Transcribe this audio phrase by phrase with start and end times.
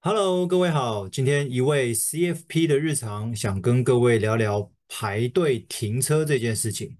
[0.00, 6.96] Hello，各位好，今天一位 CFP 的日常，想跟各位聊聊排队停车这件事情。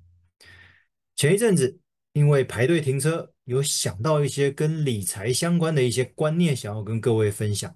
[1.14, 1.78] 前一阵子，
[2.12, 7.72] 因为排队停车，有想到一些跟理财相关的一些观念，想要跟各位分享。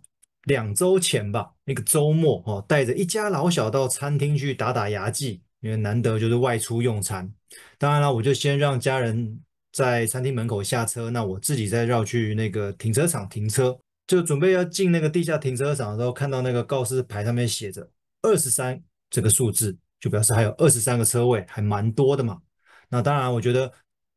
[0.47, 7.33] 两周前吧，那个周末哦，带着一家老小到餐厅去打打牙祭，因为难得就是外出用餐。
[7.79, 13.79] 当然了，我就先让家人在餐厅门口下车，那我自己再绕去那个停车场停车。
[14.07, 17.89] 就准备要进那个地下停车场的时候，看到那个告示牌上面写着
[18.23, 22.41] 二十三这个数字，就表示还有二十三个车位，还蛮多的嘛。
[22.89, 23.73] 那当然，我觉得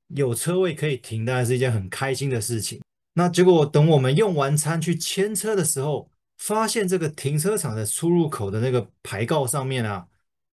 [0.08, 2.82] 有车位可以停，当然是一件很开心的事情。
[3.14, 10.08] 那结果等我们用完餐去牵车的时候，发现这个停车场的出入口的那个牌告上面啊，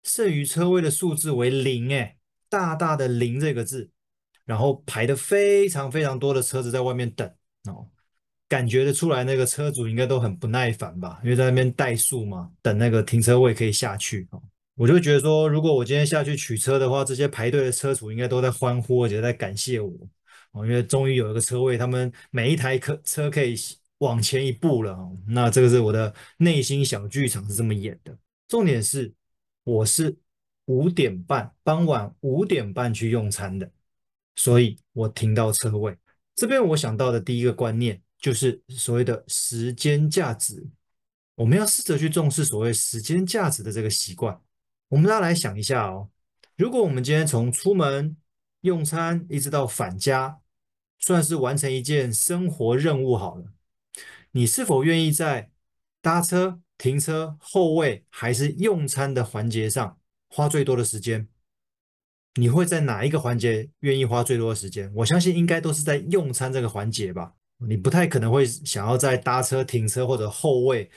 [0.04, 2.18] 剩余车位的数字为零，哎，
[2.50, 3.90] 大大的零这个字，
[4.44, 7.26] 然后排的非常非常多的车子在外面等
[7.64, 7.88] 哦。
[8.50, 11.20] 感觉得出来，那个车主应该都很不耐烦吧？
[11.24, 14.28] 因为在那边怠速嘛，等那个停车位可以下去。
[14.76, 19.92] 我就觉得说，如果我今天下去取车的话，这些排队的车主应该都在欢呼，而且在感谢我
[20.54, 23.56] 哦，因为终于有一个车位，他们每一台车车可以
[24.00, 24.98] 往前一步了。
[25.28, 28.18] 那这个是我的内心小剧场是这么演的。
[28.48, 29.14] 重点是，
[29.64, 30.18] 我是
[30.66, 33.70] 五点半，傍晚五点半去用餐的，
[34.38, 35.96] 所以我停到车位。
[36.36, 38.02] 这边我想到的第一个观念。
[38.20, 40.68] 就是所谓的时间价值，
[41.36, 44.42] 我们要试着去重视所谓时间价值的这个习惯。
[44.90, 46.10] 我们大家来想一下哦，
[46.58, 48.18] 如果我们今天从出门
[48.62, 50.42] 用餐一直到返家，
[50.98, 53.54] 算是完成一件生活任务好了，
[54.32, 55.52] 你是否愿意在
[56.02, 59.98] 搭车、停车、候位还是用餐的环节上
[60.28, 61.30] 花最多的时间？
[62.36, 64.92] 你会在哪一个环节愿意花最多的时间？
[64.96, 67.36] 我相信应该都是在用餐这个环节吧。
[67.60, 70.90] 你不太可能会想要在搭车、停车或者候位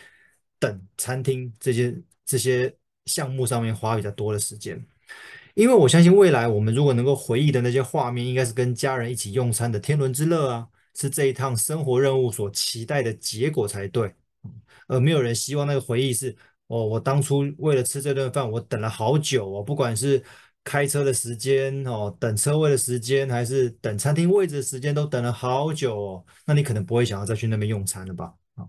[0.61, 2.73] 等餐厅这些这些
[3.07, 4.81] 项目上面花比较多的时间，
[5.55, 14.15] 因为我相信未来我们如果能够回忆的那些画面，应该是跟家人一起用餐的天伦之乐啊，是这一趟生活任务所期待的结果才对，
[14.87, 16.37] 而没有人希望那个回忆是
[16.69, 20.23] 哦，我当初为了吃这顿饭，我等了好久哦，不管是。
[20.65, 26.25] 开车的时间哦，等车位的时间，还是等餐厅位置的时间，都等了好久哦。
[26.47, 28.33] 那你可能不会想要再去那边用餐了吧？
[28.55, 28.69] 啊，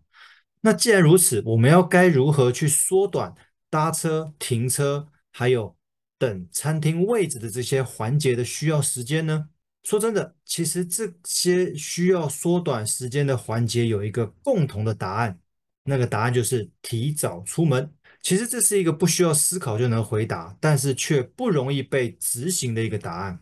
[0.62, 3.34] 那既然如此，我们要该如何去缩短
[3.70, 5.76] 搭车、停车，还有
[6.18, 9.50] 等餐厅位置的这些环节的需要时间呢？
[9.84, 15.38] 说真的，其实这些需要缩短时间的环节有一个共同的答案，
[15.84, 17.94] 那个答案就是提早出门。
[18.24, 23.38] 其实这是一个不需要思考就能回答，但是却不容易被执行的一个答案。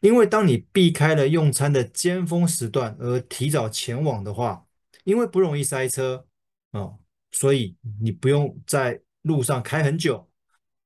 [0.00, 4.64] 因为当你避开了用餐的尖峰时段而提早前往的话，
[5.02, 6.24] 因为不容易塞车
[6.70, 7.00] 哦，
[7.32, 10.30] 所以你不用在路上开很久，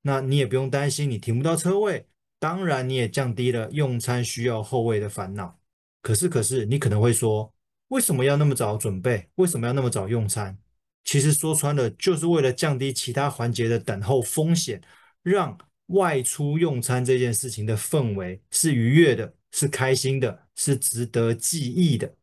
[0.00, 2.06] 那你也不用担心你停不到车位。
[2.38, 5.60] 当然，你也降低了用餐需要后位的烦恼。
[6.00, 7.53] 可是，可是你可能会说，
[7.88, 9.28] 为什么要那么早准备？
[9.34, 10.56] 为什么要那么早用餐？
[11.05, 14.81] 其实说穿了，就是为了降低其他环节的等候风险，
[15.22, 22.15] 让外出用餐这件事情的氛围是愉悦的，是开心的，是值得记忆的。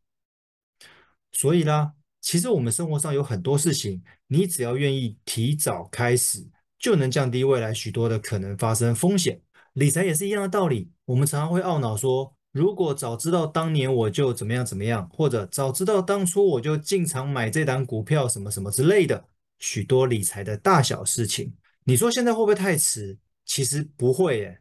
[1.34, 6.48] 所以啦，其实我们生活上有很多事情，你只要愿意提早开始，
[6.80, 9.42] 就能降低未来许多的可能发生风险。
[9.74, 19.24] 理财也是一样的道理，我们常常会懊恼说，如果早知道当年我就怎么样怎么样，或者早知道当初我就进场买这档股票什么什么之类的，
[19.60, 21.54] 许多理财的大小事情，
[21.84, 23.16] 你说现在会不会太迟？
[23.46, 24.60] 其实不会耶。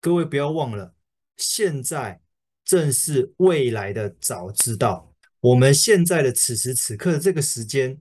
[0.00, 0.92] 各位不要忘了，
[1.36, 2.20] 现在
[2.64, 5.14] 正是未来的早知道。
[5.38, 7.96] 我们现在的此时此刻的这个时间，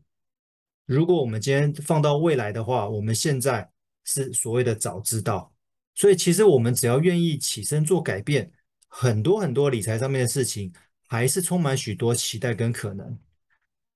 [0.88, 3.69] 如果我们今天放到未来的话，我们现在
[4.06, 5.53] 是所谓的早知道。
[5.94, 8.51] 所以其实我们只要愿意起身做改变。
[8.90, 10.74] 很多很多理财上面的事情，
[11.08, 13.18] 还是充满许多期待跟可能。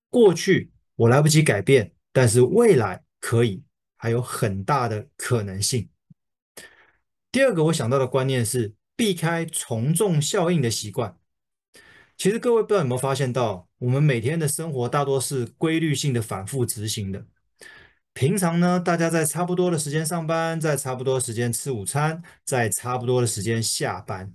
[0.10, 3.64] 过去我来不及改变，但是未来可以，
[3.98, 5.90] 还有很大的可能性。
[7.32, 11.18] 第二个我想到的观念是避开从众效应的习惯。
[12.16, 17.26] 其实各位不知道有没有发现到，我们每天的生活大多是规律性的反复执行的。
[18.14, 24.32] 平常呢，大家在差不多的时间上班，在差不多的时间吃午餐，在差不多的时间下班。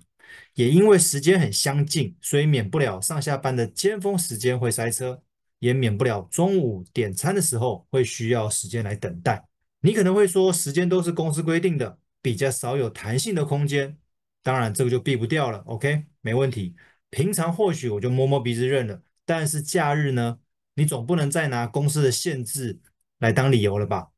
[0.54, 5.22] 也因为时间很相近，所以免不了上下班的尖峰时间会塞车，
[5.58, 9.44] 也免不了中午点餐的时候会需要时间来等待。
[9.80, 13.96] 你可能会说，时间都是公司规定的，比较少有弹性的空间。
[14.42, 15.58] 当然，这个就避不掉了。
[15.66, 16.74] OK，没问题。
[17.10, 20.38] 平常或许我就摸摸鼻子认了，但是假日呢？
[20.74, 22.78] 你总不能再拿公司的限制
[23.18, 24.10] 来当理由了吧？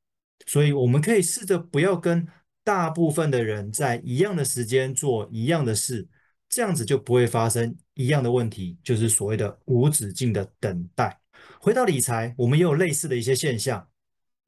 [0.47, 2.27] 所以我们可以试着不要跟
[2.63, 6.07] 大部分的人在一样的时间做一样的事，
[6.49, 11.19] 这样子就不会发生一样的问题，就是所谓的无止境的等待。
[11.59, 13.89] 回到理财，我们也有类似的一些现象。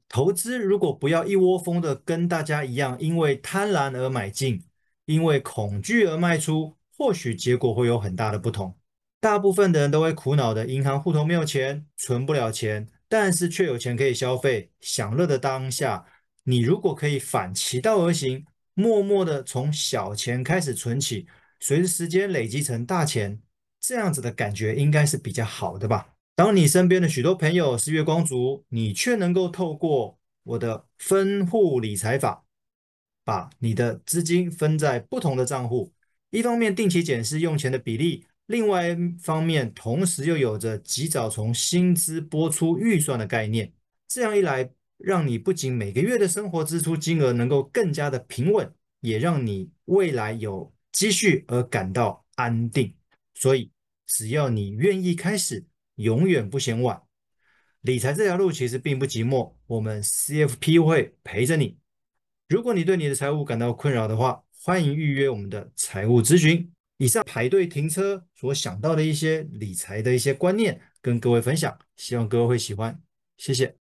[0.07, 4.63] 投资如果不要一窝蜂的跟大家一样，因为贪婪而买进，
[5.05, 8.77] 因为恐惧而卖出，或许结果会有很大的不同。
[9.19, 16.05] 大部分的人都会苦恼的，银行户头没有钱，存不了钱，但是却有钱可以消费，享乐的当下，
[16.43, 21.25] 你如果可以反其道而行，默默的从小钱开始存起，
[21.59, 23.41] 随着时间累积成大钱，
[23.79, 26.15] 这样子的感觉应该是比较好的吧。
[26.35, 32.43] 当你身边的许多朋友是月光族，你却能够透过我的分户理财法，
[33.23, 35.93] 把你的资金分在不同的账户，
[36.31, 43.71] 一方面定期检视用钱的比例，另外一方面同时又有着及早从薪资拨出预算的概念。
[44.07, 44.69] 这样一来，
[45.03, 52.95] 让你不仅每个月的生活支出金额能够更加的平稳，也让你未来有积蓄而感到安定。
[53.33, 53.69] 所以，
[54.07, 55.65] 只要你愿意开始。
[55.97, 56.99] 永远不嫌晚，
[57.81, 61.77] 理财这条路其实并不寂寞，我们 CFP 会陪着你。
[62.49, 66.67] 如果你对你的财务感到困扰的话，欢迎预约我们的财务咨询。
[66.97, 72.99] 以上排队停车所想到的一些理财的一些观念，跟各位分享，希望各位会喜欢，
[73.37, 73.82] 谢谢。